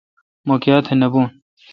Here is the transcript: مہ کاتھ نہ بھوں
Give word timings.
مہ 0.47 0.55
کاتھ 0.63 0.89
نہ 0.99 1.07
بھوں 1.11 1.27